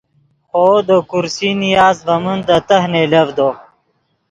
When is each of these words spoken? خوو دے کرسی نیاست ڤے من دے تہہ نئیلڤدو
خوو 0.49 0.77
دے 0.87 0.97
کرسی 1.09 1.49
نیاست 1.59 1.99
ڤے 2.05 2.15
من 2.23 2.39
دے 2.47 2.57
تہہ 2.67 2.87
نئیلڤدو 2.91 3.49